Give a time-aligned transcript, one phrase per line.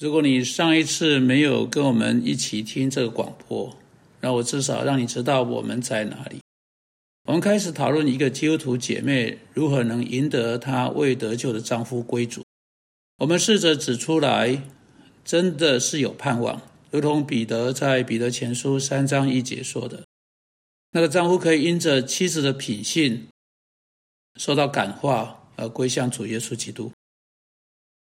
[0.00, 3.76] 如果你上一次没有跟我们一起听这个广播，
[4.20, 6.38] 那我至少让你知道我们在哪里。
[7.24, 12.44] 我们开始讨论一个基督徒姐妹如何能赢得她未得救的丈夫归主。
[13.18, 14.62] 我们试着指出来，
[15.24, 16.62] 真的是有盼望，
[16.92, 20.04] 如同彼得在彼得前书三章一节说的
[20.94, 23.26] ：“那个丈夫可以因着妻子的品性
[24.36, 26.92] 受到感化而归向主耶稣基督。”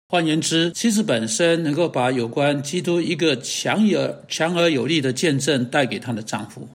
[0.09, 6.69] 换言之，妻子本身能够把有关基督一个强而强而有力的见证带给她的丈夫。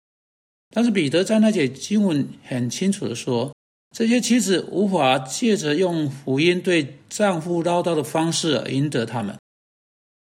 [0.75, 3.55] 但是彼得在那节经文很清楚的说，
[3.97, 9.37] 这些妻子无法借着用福音对丈夫唠叨的方式而赢得他们。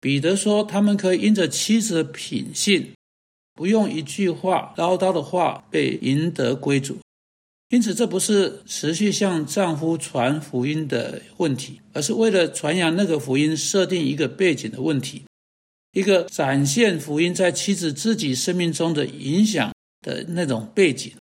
[0.00, 2.92] 彼得说，他们可以因着妻子的品性，
[3.54, 6.98] 不用一句话唠叨的话被赢得归主。
[7.70, 15.24] 因此，这不是持续向丈夫传福音的问题，而是为了传扬那个福音设定一个背景的问题，
[15.92, 19.72] 一个展现福音在妻子自己生命中的影响。
[20.02, 21.12] 的那种背景，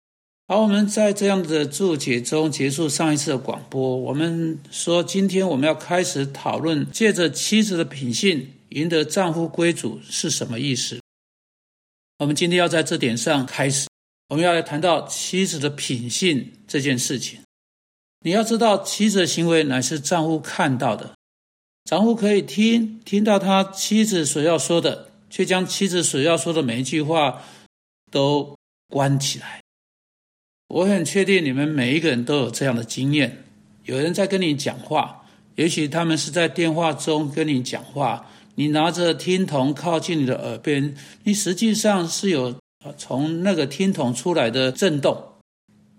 [0.48, 3.98] 好，我们在这样的注解中结束上一次的广播。
[3.98, 10.98] 我们说，今天我们要开始讨论，借着妻子的品性赢得丈夫归主是什么意思。
[12.20, 13.89] 我们今天要在这点上开始，
[14.30, 17.42] 我们要来谈到妻子的品性这件事情。
[18.22, 21.16] 你要知道，妻子的行为乃是丈夫看到的，
[21.84, 27.44] 丈夫可以听听到他妻子所要说的，却将妻子所要说的每一句话
[28.10, 28.58] 都。
[28.92, 29.62] 关起来，
[30.68, 33.44] 我很确定你们每一个人都有这样的经验。
[33.84, 42.60] 有人在跟你讲话，也许他们是在电话中跟你讲话，你拿着听筒靠近你的耳边，你实际上是有
[42.98, 45.22] 从那个听筒出来的震动，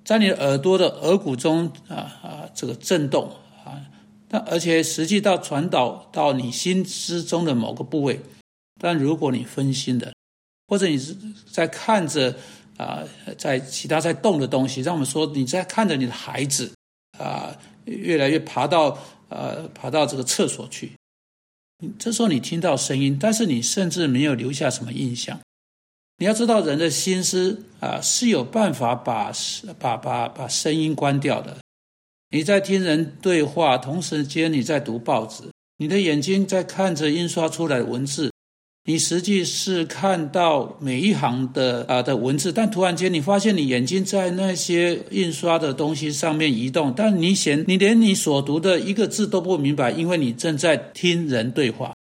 [0.05, 3.31] 在你耳朵的耳骨中啊啊这个震动
[3.65, 3.81] 啊，
[4.29, 8.21] 但而且实际到传导到你心之中的某个部位。
[8.81, 10.13] 但如果你分心的，
[10.69, 11.17] 或者你是
[11.51, 12.37] 在看着。
[12.81, 13.05] 啊，
[13.37, 16.73] 在其他在动的东西，让我们说你在看着你的孩子
[17.19, 18.97] 啊，越来越爬到
[19.29, 20.93] 呃爬到这个厕所去。
[21.99, 25.39] 这时候你听到声音，但是你甚至没有留下什么印象。
[26.21, 29.33] 你要知道，人的心思啊是有办法把
[29.79, 31.57] 把把把声音关掉的。
[32.29, 35.45] 你在听人对话，同时间你在读报纸，
[35.79, 38.31] 你的眼睛在看着印刷出来的文字。
[38.85, 51.95] 你实际是看到每一行的啊的文字，但突然间你发现你眼睛在那些印刷的东西上面移动，但你显你连你所读的一个字都不明白，因为你正在听人对话。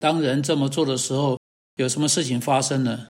[0.00, 1.38] 当人这么做的时候，
[1.76, 3.06] 有什么事情发生呢？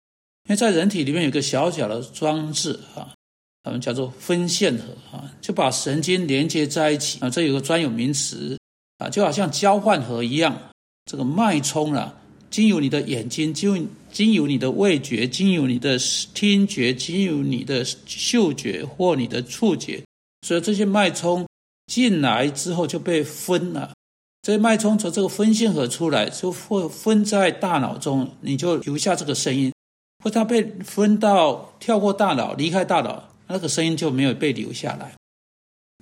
[0.50, 3.14] 因为在人体里面有个小小的装置啊，
[3.62, 4.82] 我们叫做分线盒
[5.16, 7.30] 啊，就把神经连接在一起啊。
[7.30, 8.58] 这有个专有名词
[8.98, 10.60] 啊，就好像交换盒一样，
[11.04, 12.16] 这个脉冲啊。
[12.50, 15.96] 经由你的眼睛，经经由你的味觉，经由你的
[16.34, 20.02] 听觉，经由你的嗅觉或你的触觉，
[20.44, 21.46] 所以这些脉冲
[21.86, 23.92] 进来之后就被分了。
[24.42, 29.70] 这些脉冲从这个分线盒出来，就会分在大脑中，你就留下这个声音；
[30.20, 35.12] 或他被分到跳过大脑，离开大脑，那个声音就没有被留下来。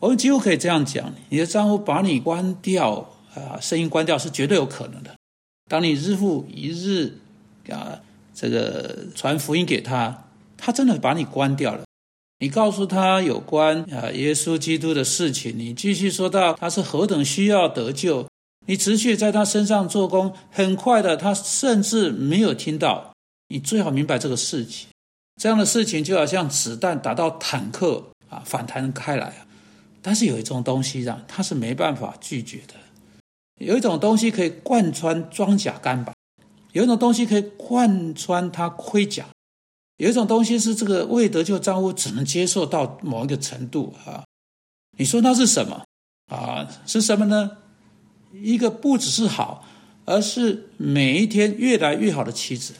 [0.01, 5.15] 我们几乎可以这样讲：你的丈夫把你关掉啊，声音关掉是绝对有可能的。
[5.69, 7.19] 当你日复一日
[7.69, 8.01] 啊，
[8.35, 10.25] 这个传福音给他，
[10.57, 11.83] 他真的把你关掉了。
[12.41, 18.29] 你告诉他有关啊耶稣基督的事情，你继续说到他是何等需要得救，
[18.67, 23.13] 你持续在他身上做工，很快的，他甚至没有听到。
[23.49, 24.89] 你最好明白这个事情，
[25.41, 29.47] 这样的事情就好像子弹打到坦克啊，反弹开来啊。
[30.01, 32.75] 但是有一种东西啊，他是没办法拒绝的。
[33.61, 36.15] 有一种东西可以贯穿装甲钢板，
[36.73, 39.27] 有一种东西可以贯穿它盔甲，
[39.97, 44.25] 有一种东西是这个未得救丈夫只能接受到某一个程度啊。
[44.97, 45.85] 你说那是什么
[46.31, 46.69] 啊？
[46.87, 47.59] 是什么呢？
[48.33, 49.67] 一个不只是好，
[50.05, 52.75] 而是每一天越来越好的妻子，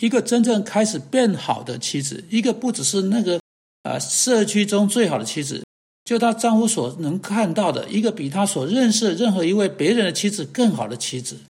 [0.00, 3.40] 一个真正开始变好的妻子，一个不只是那个
[3.82, 5.62] 啊社区中最好的妻子。
[6.04, 11.40] 就她丈夫所能看到的一个比她所认识任何一位别人的妻子更好的妻子，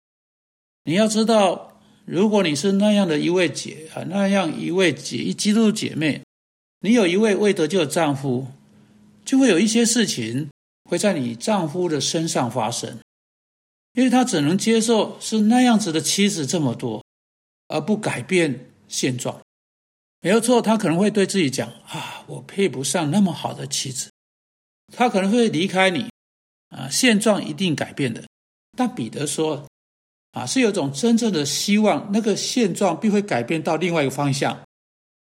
[0.85, 6.23] 你要知道，如果你是那样的一位姐啊，那样一位姐一基督姐妹，
[6.81, 8.49] 你有一位未得救的丈夫，
[9.25, 10.49] 就会有一些事情
[10.91, 12.99] 会在你丈夫的身上发生，
[13.93, 17.05] 因为他只能接受是那样子的妻子这么多，
[17.69, 19.41] 而不改变现状。
[20.21, 24.11] 没有错，他可能会对自己讲啊，我配不上那么好的妻子。
[24.93, 26.11] 他可能会离开你，
[26.71, 28.25] 啊，现状一定改变的。
[28.77, 29.67] 但彼得说，
[30.33, 34.61] 啊，是有种真正的希望，那个现状必会改变到另外一个方向，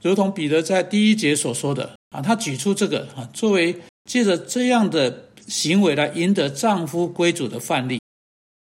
[0.02, 8.00] 如同彼得在第一节所说的啊，他举出这个啊，作为借着这样的行为来赢得丈夫归主的范例。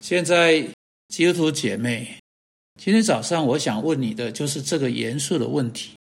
[0.01, 0.67] 现在
[1.09, 2.19] 基督徒姐妹，
[2.77, 5.97] 今天早上我想问你的就是这个严肃的问题：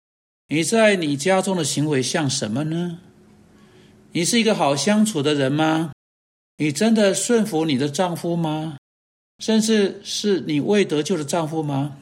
[0.48, 3.00] 你在你家中的行为像什么呢？
[4.12, 5.92] 你是一个好相处的人吗？
[6.58, 8.76] 你真的顺服你的丈夫吗？
[9.40, 11.98] 甚至是你未得救的丈夫吗？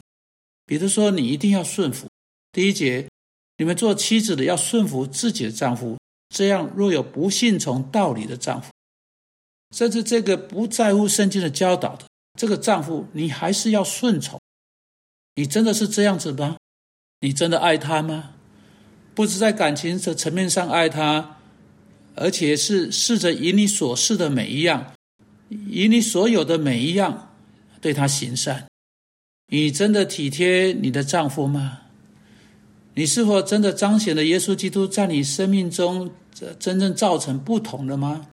[0.65, 2.07] 比如说，你一定要顺服。
[2.51, 3.07] 第一节，
[3.57, 5.97] 你们做妻子的要顺服自己的丈夫，
[6.29, 8.71] 这样若有不信从道理的丈夫，
[9.75, 12.05] 甚至这个不在乎圣经的教导的
[12.37, 14.39] 这个丈夫，你还是要顺从。
[15.39, 16.57] 你真的是这样子吗？
[17.21, 18.31] 你真的爱他吗？
[19.15, 21.37] 不止在感情的层面上爱他，
[22.13, 24.91] 而且是试着以你所示的每一样，
[25.69, 27.29] 以你所有的每一样。
[27.79, 28.67] 对他行善，
[29.47, 31.83] 你真的体贴你的丈夫吗？
[32.95, 36.11] 你是否真的彰显了耶稣基督在你生命中
[36.59, 38.27] 真正造成不同的吗？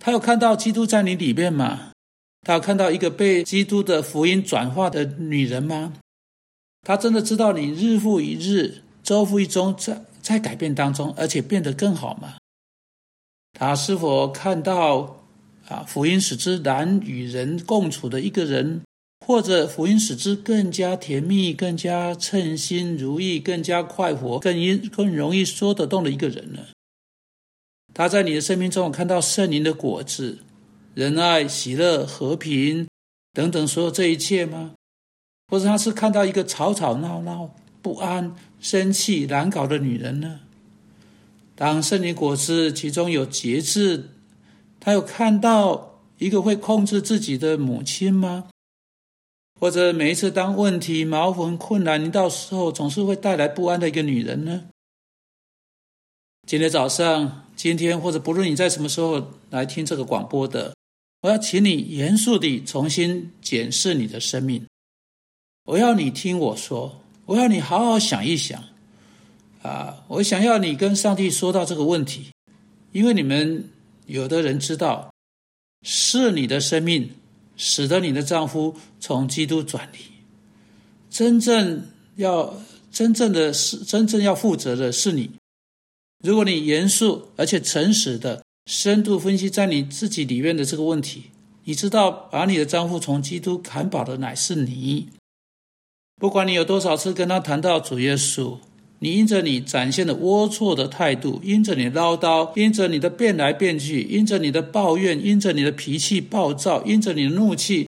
[0.00, 1.90] 他有看到基督在你里面吗？
[2.46, 5.94] 他有看到一个被基督的福音转化的女人吗？
[6.82, 12.36] 他真的知道你日复一日、周复一周在在改变当中，而且变得更好吗？
[13.52, 15.16] 他是否看到？
[15.68, 18.82] 啊，福音使之难与人共处的一个人，
[19.24, 26.60] 或者福音使之更加甜蜜、更加称心如意、更加快活、更易更容易说得动的一个人呢？
[27.94, 30.38] 他在你的生命中看到圣灵的果子，
[30.94, 32.88] 仁爱、喜乐、和平
[33.32, 34.72] 等等所有这一切吗？
[35.50, 37.50] 或者他是看到一个吵吵闹闹、
[37.82, 40.40] 不安、生气、难搞的女人呢？
[41.54, 44.10] 当圣灵果子其中有节制。
[44.82, 48.48] 他有看到一个会控制自己的母亲吗？
[49.60, 54.68] 或者每一次当问题、矛盾、困难临到时候，总是会带来不安的一个女人呢？
[56.46, 60.74] 今天早上、今天或者不论你在什么时候来听这个广播的，
[61.20, 64.64] 我要请你严肃地重新检视你的生命。
[65.70, 68.60] 我要你听我说，我要你好好想一想。
[69.62, 72.32] 啊，我想要你跟上帝说到这个问题，
[72.92, 73.70] 因为你们。
[74.06, 75.14] 有的人知道，
[75.82, 77.10] 是你的生命
[77.56, 80.00] 使得你的丈夫从基督转离。
[81.08, 85.30] 真正要真正的是真正要负责的是你。
[86.24, 91.26] 如果你严肃而且诚实的深度分析在你自己里面的这个问题，
[91.62, 95.08] 你知道把你的丈夫从基督砍跑的乃是你。
[96.20, 98.58] 不管你有多少次跟他谈到主耶稣。
[99.02, 107.88] 你因着你展现的龌龊的态度，因着你唠叨，因着你的变来变去，因着你的抱怨，因着你的脾气暴躁，因着你的怒气，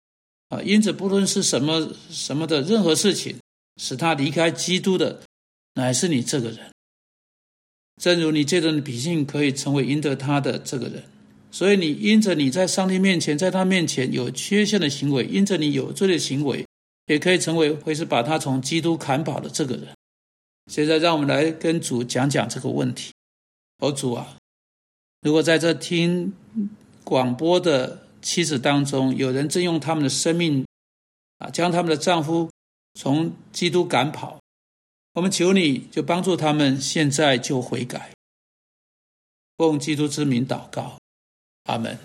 [0.50, 3.36] 啊，因着不论是什么什么的任何事情，
[3.80, 5.22] 使他离开基督的，
[5.76, 6.58] 乃是你这个人。
[7.98, 11.04] 正如你这种脾性可以成为赢得他的这个人，
[11.50, 16.66] 所以你因着你在上帝面前，在他面前有缺陷的行为，因着你有罪的行为，
[17.08, 19.88] 也可以成为会是把他从基督砍跑的这个人。
[20.70, 23.12] 现在让我们来跟主讲讲这个问题。
[23.78, 24.36] 哦，主啊，
[25.22, 26.34] 如果在这听
[27.04, 30.66] 广播的妻子当中，有人正用他们的生命
[31.38, 32.50] 啊，将他们的丈夫
[32.94, 34.40] 从基督赶跑，
[35.14, 38.10] 我们求你就帮助他们现在就悔改，
[39.56, 40.98] 奉基督之名祷告，
[41.64, 41.96] 阿门。